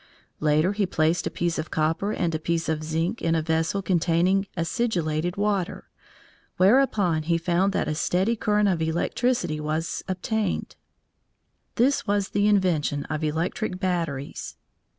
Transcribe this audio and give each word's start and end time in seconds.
Later 0.39 0.73
he 0.73 0.87
placed 0.87 1.27
a 1.27 1.29
piece 1.29 1.59
of 1.59 1.69
copper 1.69 2.11
and 2.11 2.33
a 2.33 2.39
piece 2.39 2.67
of 2.67 2.83
zinc 2.83 3.21
in 3.21 3.35
a 3.35 3.41
vessel 3.43 3.83
containing 3.83 4.47
acidulated 4.57 5.37
water, 5.37 5.91
whereupon 6.57 7.21
he 7.21 7.37
found 7.37 7.71
that 7.73 7.87
a 7.87 7.93
steady 7.93 8.35
current 8.35 8.67
of 8.67 8.81
electricity 8.81 9.59
was 9.59 10.03
obtained. 10.07 10.75
This 11.75 12.07
was 12.07 12.29
the 12.29 12.47
invention 12.47 13.05
of 13.11 13.23
electric 13.23 13.79
batteries. 13.79 14.57